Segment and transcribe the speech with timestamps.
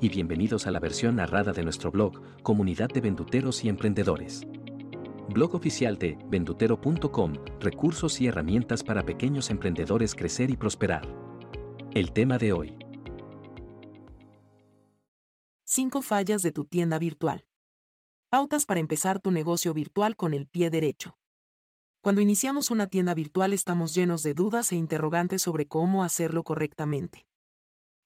[0.00, 4.42] y bienvenidos a la versión narrada de nuestro blog, Comunidad de Venduteros y Emprendedores.
[5.28, 11.02] Blog oficial de vendutero.com, recursos y herramientas para pequeños emprendedores crecer y prosperar.
[11.92, 12.78] El tema de hoy.
[15.64, 17.44] 5 fallas de tu tienda virtual.
[18.30, 21.18] Pautas para empezar tu negocio virtual con el pie derecho.
[22.00, 27.26] Cuando iniciamos una tienda virtual estamos llenos de dudas e interrogantes sobre cómo hacerlo correctamente.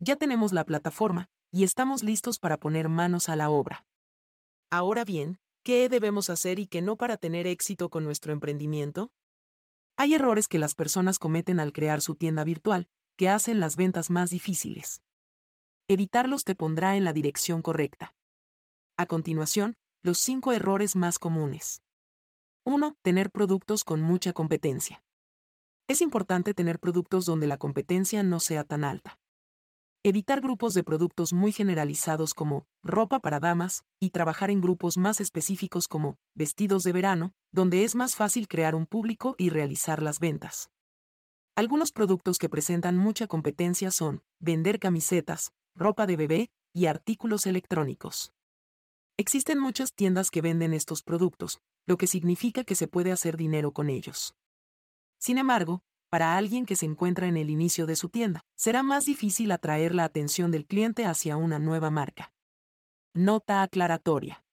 [0.00, 3.86] Ya tenemos la plataforma, y estamos listos para poner manos a la obra.
[4.70, 9.10] Ahora bien, ¿qué debemos hacer y qué no para tener éxito con nuestro emprendimiento?
[9.96, 14.10] Hay errores que las personas cometen al crear su tienda virtual, que hacen las ventas
[14.10, 15.02] más difíciles.
[15.88, 18.14] Evitarlos te pondrá en la dirección correcta.
[18.96, 21.82] A continuación, los cinco errores más comunes.
[22.64, 22.96] 1.
[23.02, 25.02] Tener productos con mucha competencia.
[25.88, 29.18] Es importante tener productos donde la competencia no sea tan alta.
[30.04, 35.20] Evitar grupos de productos muy generalizados como ropa para damas y trabajar en grupos más
[35.20, 40.20] específicos como vestidos de verano, donde es más fácil crear un público y realizar las
[40.20, 40.70] ventas.
[41.56, 48.32] Algunos productos que presentan mucha competencia son vender camisetas, ropa de bebé y artículos electrónicos.
[49.16, 53.72] Existen muchas tiendas que venden estos productos, lo que significa que se puede hacer dinero
[53.72, 54.36] con ellos.
[55.18, 59.04] Sin embargo, para alguien que se encuentra en el inicio de su tienda, será más
[59.04, 62.32] difícil atraer la atención del cliente hacia una nueva marca.
[63.14, 64.44] Nota aclaratoria.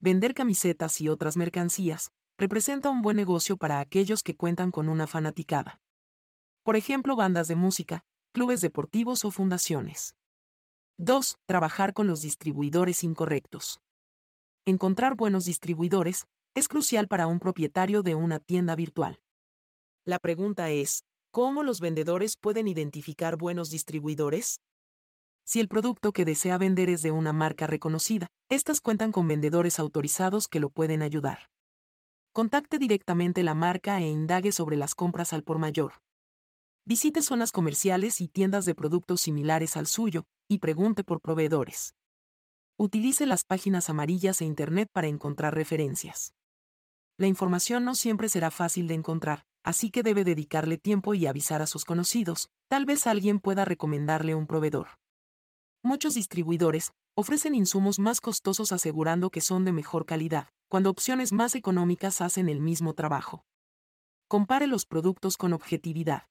[0.00, 5.06] Vender camisetas y otras mercancías representa un buen negocio para aquellos que cuentan con una
[5.06, 5.80] fanaticada.
[6.64, 10.16] Por ejemplo, bandas de música, clubes deportivos o fundaciones.
[10.98, 11.38] 2.
[11.46, 13.80] Trabajar con los distribuidores incorrectos.
[14.64, 19.20] Encontrar buenos distribuidores es crucial para un propietario de una tienda virtual.
[20.04, 24.58] La pregunta es, ¿cómo los vendedores pueden identificar buenos distribuidores?
[25.44, 29.78] Si el producto que desea vender es de una marca reconocida, estas cuentan con vendedores
[29.78, 31.50] autorizados que lo pueden ayudar.
[32.32, 35.92] Contacte directamente la marca e indague sobre las compras al por mayor.
[36.84, 41.94] Visite zonas comerciales y tiendas de productos similares al suyo y pregunte por proveedores.
[42.76, 46.34] Utilice las páginas amarillas e Internet para encontrar referencias.
[47.18, 51.62] La información no siempre será fácil de encontrar, así que debe dedicarle tiempo y avisar
[51.62, 54.88] a sus conocidos, tal vez alguien pueda recomendarle un proveedor.
[55.82, 61.54] Muchos distribuidores ofrecen insumos más costosos asegurando que son de mejor calidad, cuando opciones más
[61.54, 63.44] económicas hacen el mismo trabajo.
[64.28, 66.28] Compare los productos con objetividad.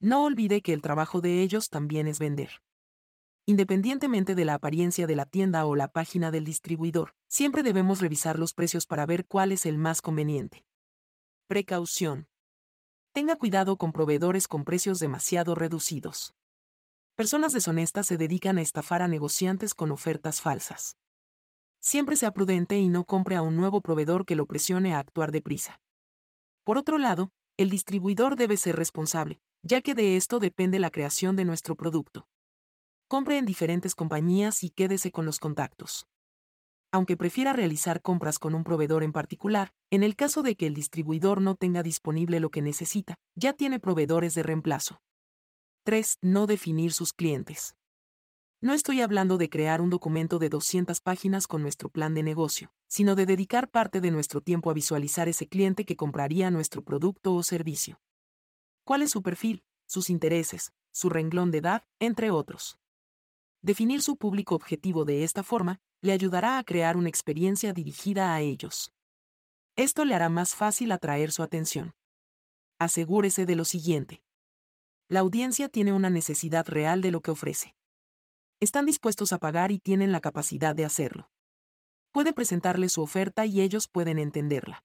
[0.00, 2.62] No olvide que el trabajo de ellos también es vender.
[3.44, 8.38] Independientemente de la apariencia de la tienda o la página del distribuidor, siempre debemos revisar
[8.38, 10.64] los precios para ver cuál es el más conveniente.
[11.48, 12.28] Precaución.
[13.12, 16.32] Tenga cuidado con proveedores con precios demasiado reducidos.
[17.16, 20.96] Personas deshonestas se dedican a estafar a negociantes con ofertas falsas.
[21.80, 25.32] Siempre sea prudente y no compre a un nuevo proveedor que lo presione a actuar
[25.32, 25.80] deprisa.
[26.62, 31.34] Por otro lado, el distribuidor debe ser responsable, ya que de esto depende la creación
[31.34, 32.28] de nuestro producto.
[33.08, 36.06] Compre en diferentes compañías y quédese con los contactos
[36.92, 40.74] aunque prefiera realizar compras con un proveedor en particular, en el caso de que el
[40.74, 45.00] distribuidor no tenga disponible lo que necesita, ya tiene proveedores de reemplazo.
[45.84, 46.18] 3.
[46.22, 47.74] No definir sus clientes.
[48.62, 52.72] No estoy hablando de crear un documento de 200 páginas con nuestro plan de negocio,
[52.88, 57.34] sino de dedicar parte de nuestro tiempo a visualizar ese cliente que compraría nuestro producto
[57.34, 58.00] o servicio.
[58.84, 62.78] ¿Cuál es su perfil, sus intereses, su renglón de edad, entre otros?
[63.62, 68.40] Definir su público objetivo de esta forma le ayudará a crear una experiencia dirigida a
[68.40, 68.92] ellos.
[69.76, 71.94] Esto le hará más fácil atraer su atención.
[72.78, 74.22] Asegúrese de lo siguiente.
[75.08, 77.74] La audiencia tiene una necesidad real de lo que ofrece.
[78.60, 81.30] Están dispuestos a pagar y tienen la capacidad de hacerlo.
[82.12, 84.84] Puede presentarle su oferta y ellos pueden entenderla.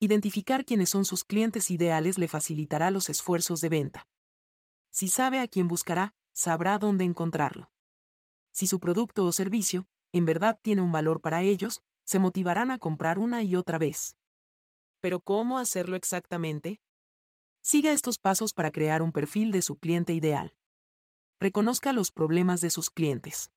[0.00, 4.06] Identificar quiénes son sus clientes ideales le facilitará los esfuerzos de venta.
[4.90, 7.70] Si sabe a quién buscará, sabrá dónde encontrarlo.
[8.50, 12.78] Si su producto o servicio en verdad tiene un valor para ellos, se motivarán a
[12.78, 14.16] comprar una y otra vez.
[15.00, 16.80] Pero ¿cómo hacerlo exactamente?
[17.62, 20.54] Siga estos pasos para crear un perfil de su cliente ideal.
[21.40, 23.50] Reconozca los problemas de sus clientes.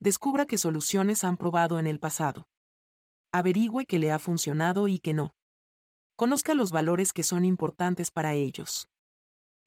[0.00, 2.48] Descubra qué soluciones han probado en el pasado.
[3.32, 5.34] Averigüe qué le ha funcionado y qué no.
[6.16, 8.88] Conozca los valores que son importantes para ellos.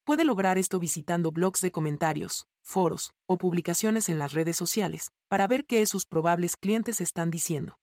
[0.04, 5.48] Puede lograr esto visitando blogs de comentarios, foros o publicaciones en las redes sociales, para
[5.48, 7.80] ver qué sus probables clientes están diciendo.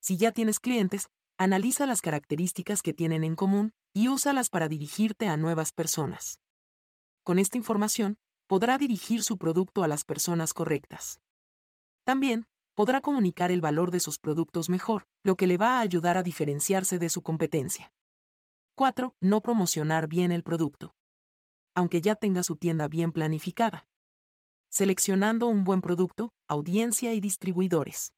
[0.00, 1.08] Si ya tienes clientes,
[1.38, 6.38] analiza las características que tienen en común y úsalas para dirigirte a nuevas personas.
[7.24, 11.20] Con esta información, podrá dirigir su producto a las personas correctas.
[12.04, 16.16] También, podrá comunicar el valor de sus productos mejor, lo que le va a ayudar
[16.16, 17.92] a diferenciarse de su competencia.
[18.76, 19.14] 4.
[19.20, 20.94] No promocionar bien el producto
[21.78, 23.86] aunque ya tenga su tienda bien planificada.
[24.68, 28.12] Seleccionando un buen producto, audiencia y distribuidores.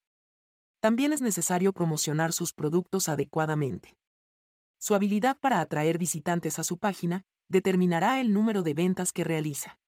[0.80, 3.98] También es necesario promocionar sus productos adecuadamente.
[4.78, 9.78] Su habilidad para atraer visitantes a su página determinará el número de ventas que realiza.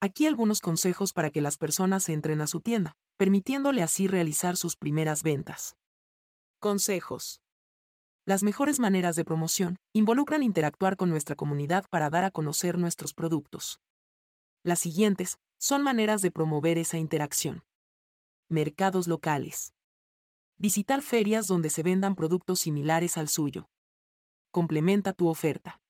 [0.00, 4.74] Aquí algunos consejos para que las personas entren a su tienda, permitiéndole así realizar sus
[4.76, 5.76] primeras ventas.
[6.58, 7.40] Consejos.
[8.28, 13.14] Las mejores maneras de promoción involucran interactuar con nuestra comunidad para dar a conocer nuestros
[13.14, 13.80] productos.
[14.62, 17.64] Las siguientes son maneras de promover esa interacción.
[18.50, 19.72] Mercados locales.
[20.58, 23.70] Visitar ferias donde se vendan productos similares al suyo.
[24.50, 25.80] Complementa tu oferta.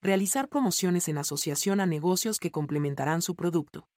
[0.00, 3.88] Realizar promociones en asociación a negocios que complementarán su producto.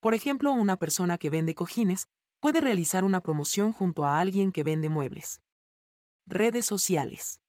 [0.00, 2.08] Por ejemplo, una persona que vende cojines
[2.40, 5.40] puede realizar una promoción junto a alguien que vende muebles.
[6.30, 7.40] Redes sociales.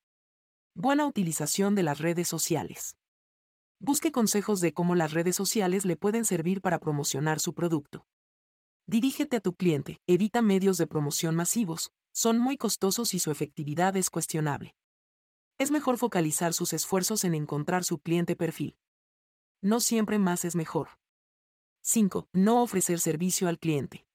[0.73, 2.95] Buena utilización de las redes sociales.
[3.81, 8.07] Busque consejos de cómo las redes sociales le pueden servir para promocionar su producto.
[8.87, 13.97] Dirígete a tu cliente, evita medios de promoción masivos, son muy costosos y su efectividad
[13.97, 14.77] es cuestionable.
[15.57, 18.77] Es mejor focalizar sus esfuerzos en encontrar su cliente perfil.
[19.61, 20.87] No siempre más es mejor.
[21.81, 22.29] 5.
[22.31, 24.05] No ofrecer servicio al cliente.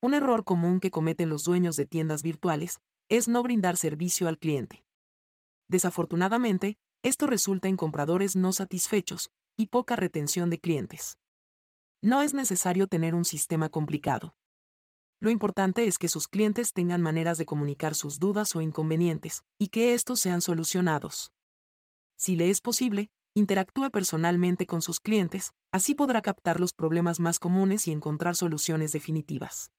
[0.00, 2.80] Un error común que cometen los dueños de tiendas virtuales
[3.12, 4.86] es no brindar servicio al cliente.
[5.68, 11.18] Desafortunadamente, esto resulta en compradores no satisfechos y poca retención de clientes.
[12.00, 14.34] No es necesario tener un sistema complicado.
[15.20, 19.68] Lo importante es que sus clientes tengan maneras de comunicar sus dudas o inconvenientes, y
[19.68, 21.32] que estos sean solucionados.
[22.16, 27.38] Si le es posible, interactúe personalmente con sus clientes, así podrá captar los problemas más
[27.38, 29.70] comunes y encontrar soluciones definitivas.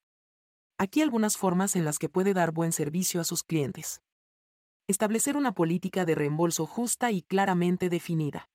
[0.78, 4.02] Aquí algunas formas en las que puede dar buen servicio a sus clientes.
[4.88, 8.50] Establecer una política de reembolso justa y claramente definida.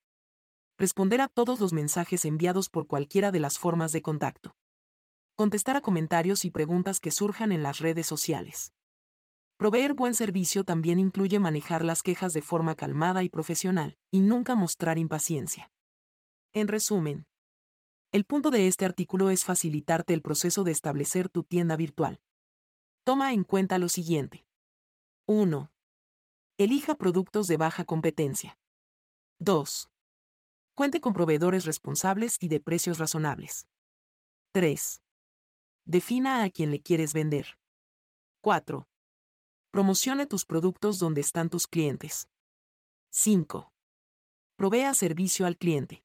[0.77, 4.55] Responder a todos los mensajes enviados por cualquiera de las formas de contacto.
[5.35, 8.73] Contestar a comentarios y preguntas que surjan en las redes sociales.
[9.57, 14.55] Proveer buen servicio también incluye manejar las quejas de forma calmada y profesional, y nunca
[14.55, 15.71] mostrar impaciencia.
[16.53, 17.25] En resumen,
[18.11, 22.19] el punto de este artículo es facilitarte el proceso de establecer tu tienda virtual.
[23.03, 24.47] Toma en cuenta lo siguiente.
[25.27, 25.71] 1.
[26.57, 28.57] Elija productos de baja competencia.
[29.37, 29.91] 2.
[30.73, 33.67] Cuente con proveedores responsables y de precios razonables.
[34.53, 35.03] 3.
[35.85, 37.59] Defina a quién le quieres vender.
[38.41, 38.87] 4.
[39.69, 42.27] Promocione tus productos donde están tus clientes.
[43.11, 43.71] 5.
[44.55, 46.03] Provea servicio al cliente.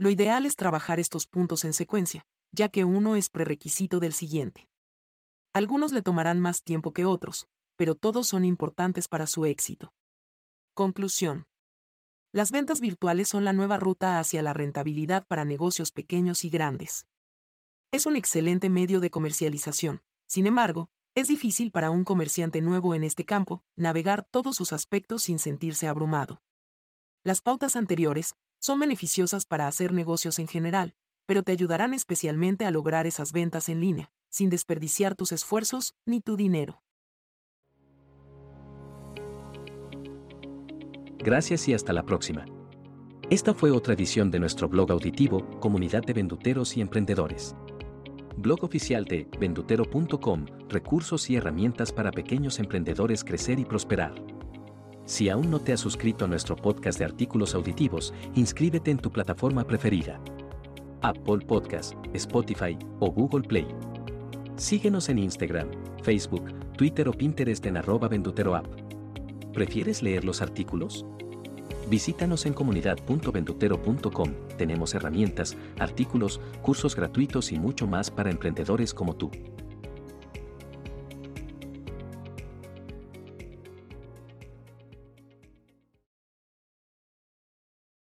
[0.00, 4.66] Lo ideal es trabajar estos puntos en secuencia, ya que uno es prerequisito del siguiente.
[5.52, 9.92] Algunos le tomarán más tiempo que otros, pero todos son importantes para su éxito.
[10.72, 11.44] Conclusión.
[12.32, 17.06] Las ventas virtuales son la nueva ruta hacia la rentabilidad para negocios pequeños y grandes.
[17.92, 23.04] Es un excelente medio de comercialización, sin embargo, es difícil para un comerciante nuevo en
[23.04, 26.40] este campo navegar todos sus aspectos sin sentirse abrumado.
[27.22, 30.94] Las pautas anteriores son beneficiosas para hacer negocios en general,
[31.26, 36.20] pero te ayudarán especialmente a lograr esas ventas en línea, sin desperdiciar tus esfuerzos ni
[36.20, 36.82] tu dinero.
[41.18, 42.46] Gracias y hasta la próxima.
[43.28, 47.54] Esta fue otra edición de nuestro blog auditivo, Comunidad de Venduteros y Emprendedores.
[48.36, 54.14] Blog oficial de vendutero.com, recursos y herramientas para pequeños emprendedores crecer y prosperar.
[55.04, 59.10] Si aún no te has suscrito a nuestro podcast de artículos auditivos, inscríbete en tu
[59.10, 60.20] plataforma preferida.
[61.02, 63.66] Apple Podcast, Spotify o Google Play.
[64.56, 65.68] Síguenos en Instagram,
[66.02, 66.44] Facebook,
[66.76, 68.66] Twitter o Pinterest en arroba venduteroapp.
[69.52, 71.04] ¿Prefieres leer los artículos?
[71.88, 74.34] Visítanos en comunidad.vendutero.com.
[74.56, 79.30] Tenemos herramientas, artículos, cursos gratuitos y mucho más para emprendedores como tú.